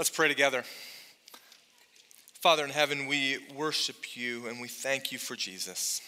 [0.00, 0.64] Let's pray together.
[2.40, 6.00] Father in heaven, we worship you and we thank you for Jesus.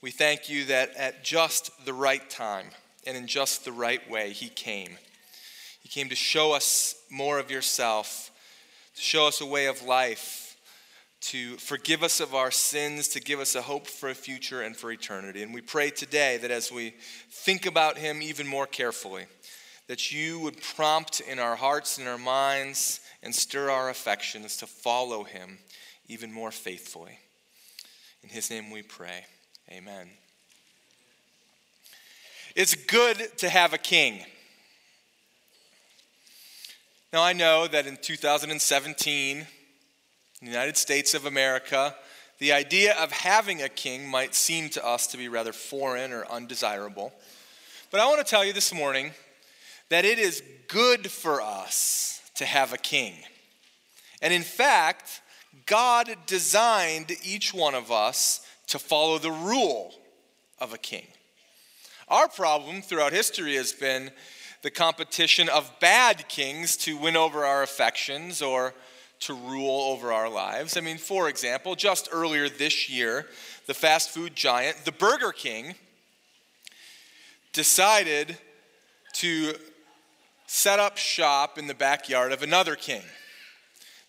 [0.00, 2.66] We thank you that at just the right time
[3.04, 4.96] and in just the right way, he came.
[5.82, 8.30] He came to show us more of yourself,
[8.94, 10.56] to show us a way of life,
[11.22, 14.76] to forgive us of our sins, to give us a hope for a future and
[14.76, 15.42] for eternity.
[15.42, 16.94] And we pray today that as we
[17.28, 19.24] think about him even more carefully,
[19.88, 24.68] that you would prompt in our hearts and our minds and stir our affections to
[24.68, 25.58] follow him
[26.06, 27.18] even more faithfully.
[28.22, 29.26] In his name we pray.
[29.68, 30.10] Amen.
[32.54, 34.24] It's good to have a king.
[37.12, 39.46] Now, I know that in 2017, in
[40.40, 41.96] the United States of America,
[42.38, 46.24] the idea of having a king might seem to us to be rather foreign or
[46.30, 47.12] undesirable.
[47.90, 49.10] But I want to tell you this morning
[49.88, 53.14] that it is good for us to have a king.
[54.22, 55.20] And in fact,
[55.66, 59.94] God designed each one of us to follow the rule
[60.58, 61.06] of a king.
[62.08, 64.10] Our problem throughout history has been
[64.62, 68.74] the competition of bad kings to win over our affections or
[69.20, 70.76] to rule over our lives.
[70.76, 73.26] I mean, for example, just earlier this year,
[73.66, 75.74] the fast food giant, the Burger King,
[77.52, 78.36] decided
[79.14, 79.54] to
[80.46, 83.02] set up shop in the backyard of another king.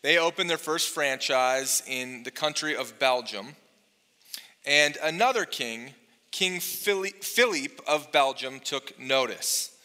[0.02, 3.56] They opened their first franchise in the country of Belgium.
[4.66, 5.94] And another king,
[6.32, 9.76] King Philippe of Belgium, took notice.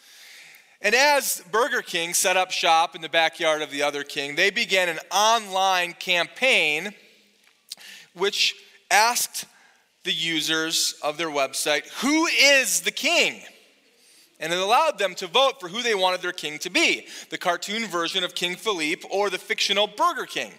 [0.80, 4.50] And as Burger King set up shop in the backyard of the other king, they
[4.50, 6.92] began an online campaign
[8.14, 8.54] which
[8.90, 9.46] asked
[10.04, 13.42] the users of their website, Who is the king?
[14.42, 17.38] And it allowed them to vote for who they wanted their king to be the
[17.38, 20.52] cartoon version of King Philippe or the fictional Burger King.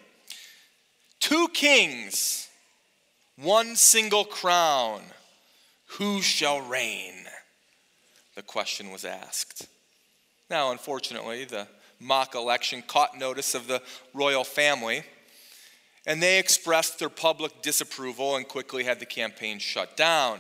[1.20, 2.50] Two kings,
[3.36, 5.02] one single crown.
[5.98, 7.14] Who shall reign?
[8.36, 9.68] The question was asked.
[10.50, 11.68] Now, unfortunately, the
[12.00, 13.82] mock election caught notice of the
[14.14, 15.04] royal family,
[16.08, 20.40] and they expressed their public disapproval and quickly had the campaign shut down.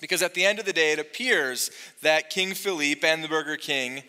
[0.00, 1.70] Because at the end of the day, it appears
[2.02, 4.02] that King Philippe and the Burger King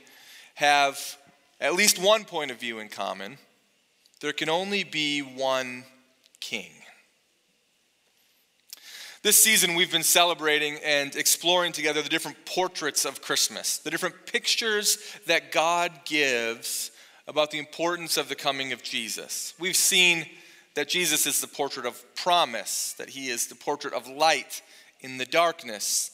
[0.56, 1.18] have
[1.59, 3.38] at least one point of view in common.
[4.20, 5.84] There can only be one
[6.40, 6.72] king.
[9.24, 14.25] This season, we've been celebrating and exploring together the different portraits of Christmas, the different
[14.25, 14.97] pictures
[15.28, 16.90] that God gives
[17.28, 19.53] about the importance of the coming of Jesus.
[19.59, 20.25] We've seen
[20.74, 24.64] that Jesus is the portrait of promise, that he is the portrait of light,
[25.01, 26.12] in the darkness.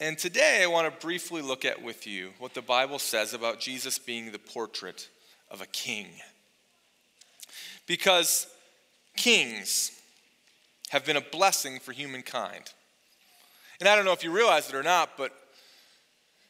[0.00, 3.60] And today I want to briefly look at with you what the Bible says about
[3.60, 5.08] Jesus being the portrait
[5.50, 6.08] of a king.
[7.86, 8.46] Because
[9.16, 9.92] kings
[10.90, 12.72] have been a blessing for humankind.
[13.80, 15.32] And I don't know if you realize it or not, but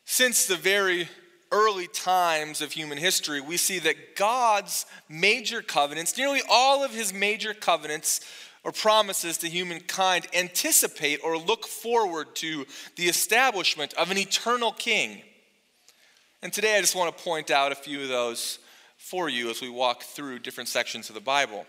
[0.04, 1.08] since the very
[1.50, 7.12] early times of human history, we see that God's major covenants, nearly all of his
[7.12, 8.20] major covenants,
[8.64, 12.66] or promises to humankind anticipate or look forward to
[12.96, 15.22] the establishment of an eternal king.
[16.42, 18.58] And today I just want to point out a few of those
[18.96, 21.66] for you as we walk through different sections of the Bible.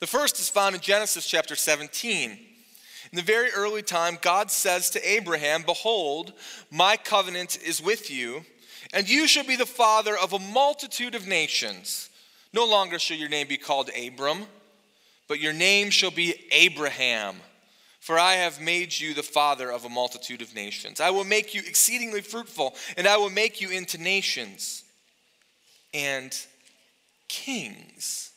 [0.00, 2.30] The first is found in Genesis chapter 17.
[2.30, 6.32] In the very early time, God says to Abraham, Behold,
[6.70, 8.44] my covenant is with you,
[8.92, 12.10] and you shall be the father of a multitude of nations.
[12.52, 14.46] No longer shall your name be called Abram
[15.28, 17.36] but your name shall be Abraham.
[18.00, 21.00] For I have made you the father of a multitude of nations.
[21.00, 24.84] I will make you exceedingly fruitful, and I will make you into nations.
[25.92, 26.36] And
[27.28, 28.30] kings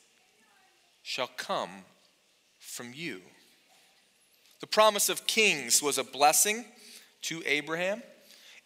[1.04, 1.70] shall come
[2.58, 3.22] from you.
[4.60, 6.66] The promise of kings was a blessing
[7.24, 8.02] to Abraham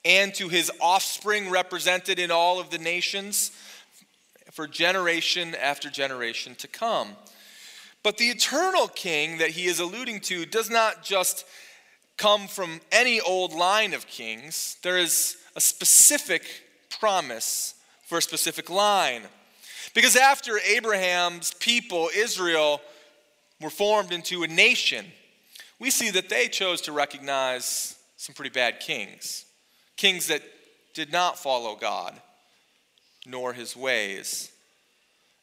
[0.06, 3.52] and to his offspring represented in all of the nations
[4.52, 7.10] for generation after generation to come.
[8.04, 11.46] But the eternal king that he is alluding to does not just
[12.18, 16.44] come from any old line of kings, there is a specific
[17.00, 19.24] promise for a specific line.
[19.94, 22.82] Because after Abraham's people, Israel,
[23.62, 25.06] were formed into a nation,
[25.80, 29.46] we see that they chose to recognize some pretty bad kings.
[29.96, 30.42] Kings that
[30.94, 32.20] did not follow God
[33.26, 34.52] nor his ways.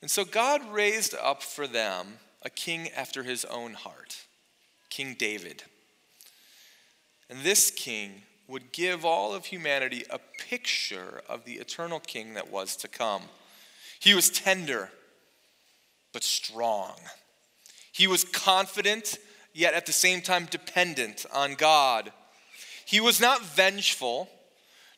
[0.02, 4.24] And so God raised up for them a king after his own heart,
[4.88, 5.64] King David.
[7.28, 12.50] And this king would give all of humanity a picture of the eternal king that
[12.50, 13.22] was to come.
[14.00, 14.90] He was tender,
[16.12, 16.96] but strong.
[17.92, 19.18] He was confident,
[19.52, 22.12] yet at the same time dependent on God.
[22.84, 24.28] He was not vengeful,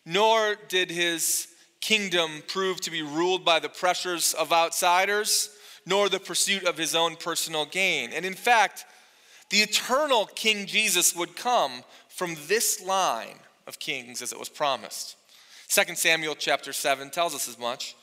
[0.06, 1.48] nor did his
[1.80, 5.50] kingdom prove to be ruled by the pressures of outsiders,
[5.86, 8.10] nor the pursuit of his own personal gain.
[8.12, 8.84] And in fact,
[9.50, 15.16] the eternal King Jesus would come from this line of kings as it was promised.
[15.68, 17.96] 2 Samuel chapter 7 tells us as much.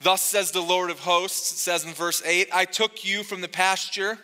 [0.00, 3.40] Thus says the Lord of hosts, it says in verse 8, I took you from
[3.40, 4.18] the pasture,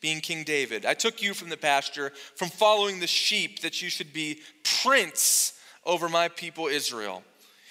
[0.00, 0.86] being King David.
[0.86, 4.40] I took you from the pasture, from following the sheep, that you should be
[4.82, 7.24] prince over my people Israel.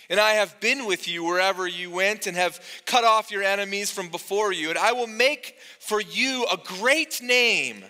[0.09, 3.91] And I have been with you wherever you went and have cut off your enemies
[3.91, 4.69] from before you.
[4.69, 7.83] And I will make for you a great name,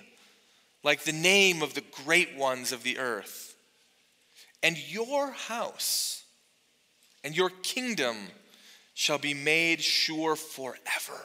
[0.83, 3.55] like the name of the great ones of the earth.
[4.63, 6.23] And your house
[7.23, 8.17] and your kingdom
[8.95, 11.21] shall be made sure forever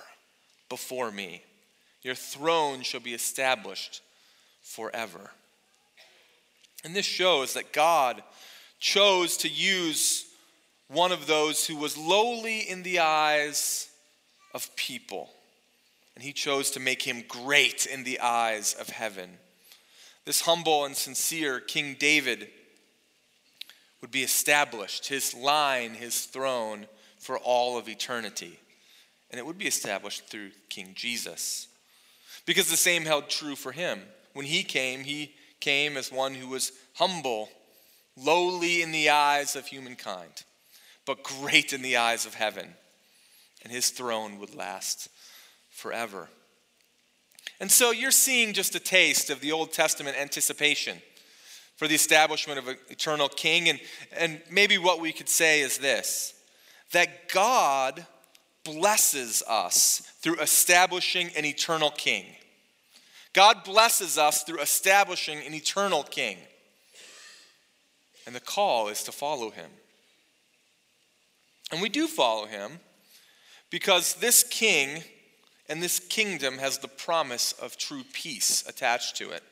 [0.69, 1.43] before me.
[2.03, 4.03] Your throne shall be established
[4.61, 5.31] forever.
[6.85, 8.23] And this shows that God
[8.79, 10.27] chose to use
[10.93, 13.89] one of those who was lowly in the eyes
[14.55, 15.31] of people.
[16.15, 19.31] And he chose to make him great in the eyes of heaven.
[20.25, 22.49] This humble and sincere King David
[24.00, 26.87] would be established, his line, his throne
[27.19, 28.59] for all of eternity.
[29.31, 31.69] And it would be established through King Jesus.
[32.44, 34.03] Because the same held true for him.
[34.35, 37.49] When he came, he came as one who was humble,
[38.17, 40.44] lowly in the eyes of humankind,
[41.06, 42.69] but great in the eyes of heaven.
[43.62, 45.08] And his throne would last
[45.70, 46.28] forever.
[47.60, 50.99] And so you're seeing just a taste of the Old Testament anticipation
[51.76, 53.69] for the establishment of an eternal king.
[53.69, 53.81] And,
[54.16, 56.34] and maybe what we could say is this
[56.93, 58.06] that God
[58.64, 62.26] blesses us through establishing an eternal king.
[63.32, 66.37] God blesses us through establishing an eternal king.
[68.26, 69.70] And the call is to follow him.
[71.72, 72.78] And we do follow him
[73.70, 75.02] because this king
[75.69, 79.42] and this kingdom has the promise of true peace attached to it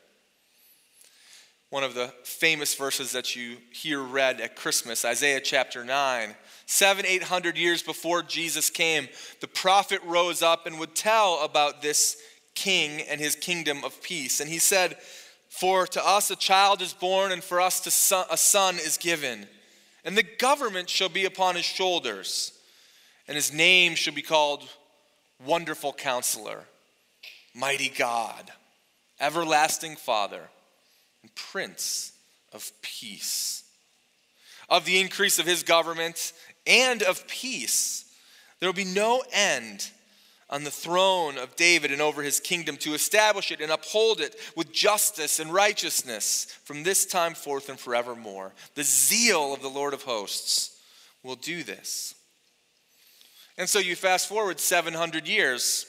[1.71, 6.35] one of the famous verses that you hear read at Christmas, Isaiah chapter 9.
[6.67, 9.09] Seven, eight hundred years before Jesus came,
[9.41, 12.17] the prophet rose up and would tell about this
[12.55, 14.41] king and his kingdom of peace.
[14.41, 14.97] And he said,
[15.49, 19.47] For to us a child is born, and for us a son is given.
[20.05, 22.53] And the government shall be upon his shoulders,
[23.29, 24.69] and his name shall be called
[25.45, 26.65] Wonderful Counselor,
[27.55, 28.51] Mighty God,
[29.21, 30.49] Everlasting Father
[31.23, 32.13] and Prince
[32.53, 33.65] of Peace.
[34.69, 36.33] Of the increase of his government
[36.67, 38.05] and of peace,
[38.59, 39.91] there will be no end
[40.51, 44.35] on the throne of David and over his kingdom to establish it and uphold it
[44.57, 48.53] with justice and righteousness from this time forth and forevermore.
[48.75, 50.77] The zeal of the Lord of hosts
[51.23, 52.17] will do this.
[53.57, 55.87] And so you fast forward 700 years,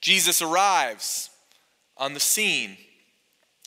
[0.00, 1.28] Jesus arrives
[1.98, 2.78] on the scene.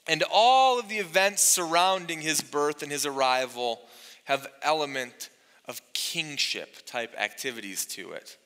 [0.07, 3.81] And all of the events surrounding his birth and his arrival
[4.25, 5.29] have element
[5.67, 8.37] of kingship type activities to it.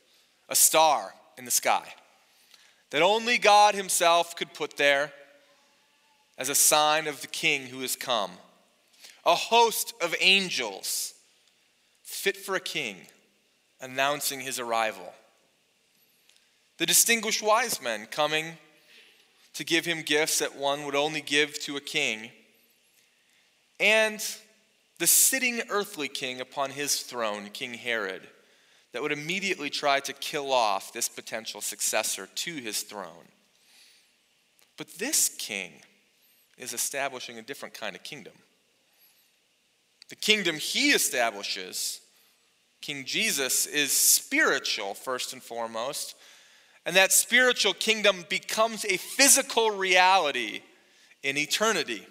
[0.49, 1.87] A star in the sky
[2.91, 5.13] that only God himself could put there
[6.37, 8.31] as a sign of the king who has come.
[9.25, 11.13] A host of angels
[12.03, 12.97] fit for a king
[13.79, 15.13] announcing his arrival.
[16.77, 18.57] The distinguished wise men coming
[19.53, 22.31] to give him gifts that one would only give to a king,
[23.79, 24.23] and
[24.97, 28.27] the sitting earthly king upon his throne, King Herod,
[28.91, 33.27] that would immediately try to kill off this potential successor to his throne.
[34.77, 35.73] But this king
[36.57, 38.33] is establishing a different kind of kingdom.
[40.09, 42.01] The kingdom he establishes,
[42.81, 46.15] King Jesus, is spiritual, first and foremost,
[46.85, 50.61] and that spiritual kingdom becomes a physical reality
[51.21, 52.07] in eternity.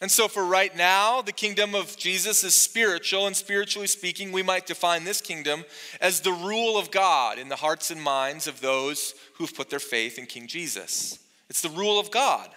[0.00, 4.42] And so, for right now, the kingdom of Jesus is spiritual, and spiritually speaking, we
[4.42, 5.64] might define this kingdom
[6.02, 9.78] as the rule of God in the hearts and minds of those who've put their
[9.78, 11.18] faith in King Jesus.
[11.48, 12.50] It's the rule of God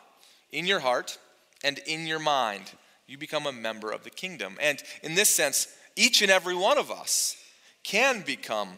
[0.52, 1.18] in your heart
[1.64, 2.72] and in your mind.
[3.08, 4.58] You become a member of the kingdom.
[4.62, 7.38] And in this sense, each and every one of us
[7.84, 8.70] can become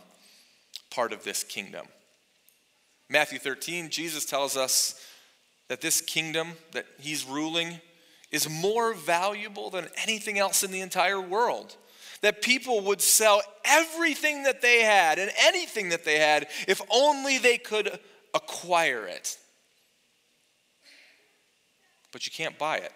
[0.91, 1.87] part of this kingdom.
[3.09, 5.03] Matthew 13, Jesus tells us
[5.67, 7.81] that this kingdom that he's ruling
[8.31, 11.75] is more valuable than anything else in the entire world.
[12.21, 17.38] that people would sell everything that they had and anything that they had if only
[17.38, 18.00] they could
[18.33, 19.38] acquire it.
[22.11, 22.91] But you can't buy it.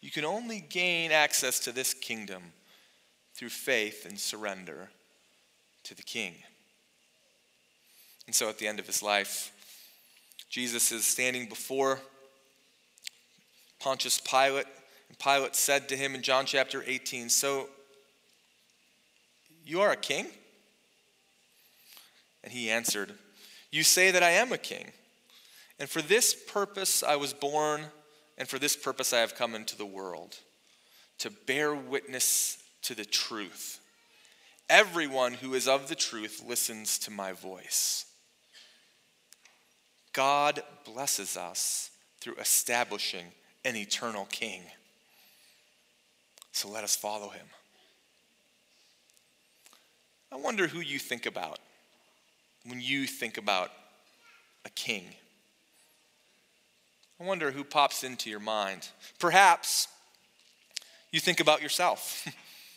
[0.00, 2.42] You can only gain access to this kingdom
[3.34, 4.90] through faith and surrender
[5.84, 6.34] to the king.
[8.26, 9.52] And so at the end of his life,
[10.48, 12.00] Jesus is standing before
[13.78, 14.66] Pontius Pilate,
[15.08, 17.68] and Pilate said to him in John chapter 18, So
[19.64, 20.26] you are a king?
[22.44, 23.12] And he answered,
[23.70, 24.92] You say that I am a king.
[25.78, 27.82] And for this purpose I was born,
[28.38, 30.36] and for this purpose I have come into the world,
[31.18, 33.80] to bear witness to the truth.
[34.68, 38.06] Everyone who is of the truth listens to my voice.
[40.12, 41.90] God blesses us
[42.20, 43.26] through establishing
[43.66, 44.62] an eternal king.
[46.52, 47.46] So let us follow him.
[50.30, 51.58] I wonder who you think about
[52.64, 53.72] when you think about
[54.64, 55.04] a king.
[57.20, 58.88] I wonder who pops into your mind.
[59.18, 59.88] Perhaps
[61.10, 62.28] you think about yourself.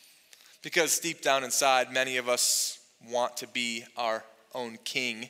[0.64, 4.24] because deep down inside, many of us want to be our
[4.56, 5.30] own king,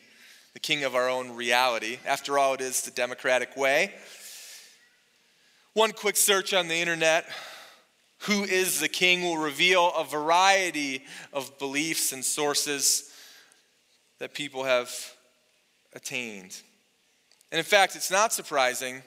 [0.54, 1.98] the king of our own reality.
[2.06, 3.94] After all, it is the democratic way.
[5.74, 7.28] One quick search on the internet
[8.24, 13.14] who is the king will reveal a variety of beliefs and sources
[14.18, 14.92] that people have
[15.94, 16.60] attained.
[17.52, 19.04] And in fact, it's not surprising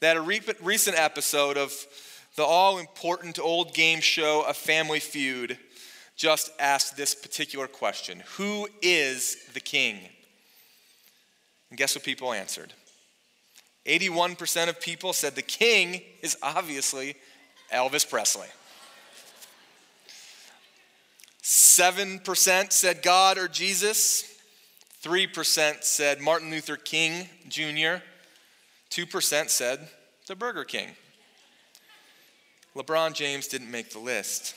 [0.00, 1.72] that a re- recent episode of
[2.36, 5.58] the all important old game show, A Family Feud,
[6.16, 10.00] just asked this particular question Who is the king?
[11.70, 12.72] And guess what people answered?
[13.86, 17.16] 81% of people said the king is obviously
[17.72, 18.48] Elvis Presley.
[21.42, 24.32] 7% said God or Jesus.
[25.02, 28.02] 3% said Martin Luther King Jr.
[28.90, 29.88] 2% said
[30.26, 30.88] the Burger King.
[32.74, 34.54] LeBron James didn't make the list.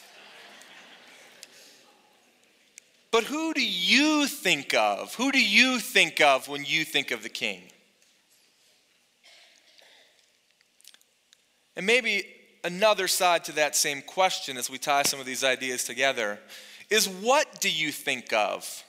[3.12, 5.16] But who do you think of?
[5.16, 7.62] Who do you think of when you think of the king?
[11.80, 12.26] And maybe
[12.66, 16.38] another side to that same question as we tie some of these ideas together
[16.90, 18.84] is what do you think of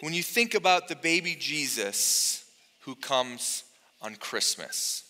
[0.00, 2.44] when you think about the baby Jesus
[2.80, 3.62] who comes
[4.00, 5.04] on Christmas?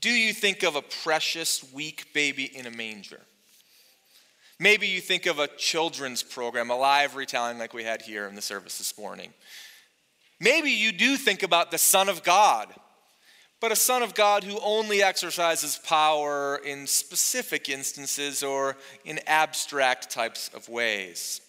[0.00, 3.20] Do you think of a precious, weak baby in a manger?
[4.58, 8.34] Maybe you think of a children's program, a live retelling like we had here in
[8.34, 9.32] the service this morning.
[10.40, 12.74] Maybe you do think about the Son of God,
[13.60, 20.10] but a Son of God who only exercises power in specific instances or in abstract
[20.10, 21.40] types of ways.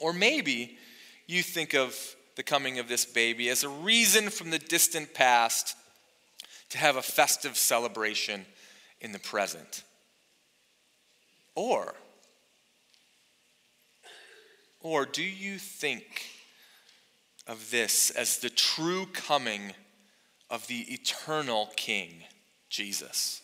[0.00, 0.76] Or maybe
[1.26, 5.76] you think of the coming of this baby as a reason from the distant past
[6.70, 8.46] to have a festive celebration
[9.00, 9.84] in the present.
[11.54, 11.94] Or,
[14.80, 16.24] or do you think
[17.46, 19.74] of this as the true coming
[20.50, 22.24] of the eternal King,
[22.68, 23.42] Jesus?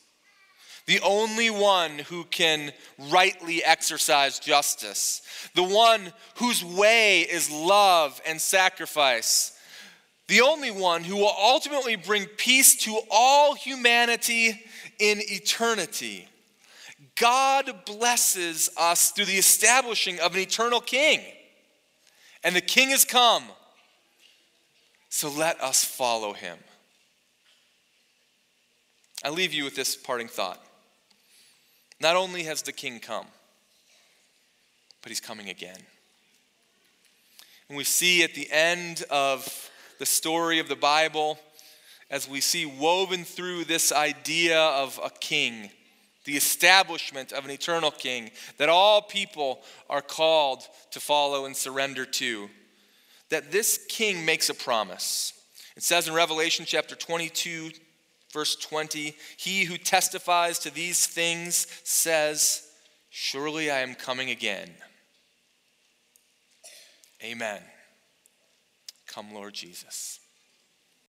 [0.87, 2.73] The only one who can
[3.11, 5.23] rightly exercise justice,
[5.55, 9.53] the one whose way is love and sacrifice,
[10.29, 14.65] the only one who will ultimately bring peace to all humanity
[14.99, 16.29] in eternity.
[17.17, 21.21] God blesses us through the establishing of an eternal king.
[22.45, 23.45] And the king has come.
[25.09, 26.59] So let us follow him.
[29.25, 30.63] I leave you with this parting thought.
[32.01, 33.27] Not only has the king come,
[35.03, 35.79] but he's coming again.
[37.69, 41.39] And we see at the end of the story of the Bible,
[42.11, 45.71] as we see woven through this idea of a king
[46.27, 52.05] the establishment of an eternal king that all people are called to follow and surrender
[52.05, 52.51] to,
[53.31, 55.33] that this king makes a promise.
[55.77, 57.71] It says in Revelation chapter 22,
[58.37, 62.69] verse 20, He who testifies to these things says,
[63.09, 64.71] Surely I am coming again.
[67.25, 67.63] Amen.
[69.07, 70.21] Come, Lord Jesus.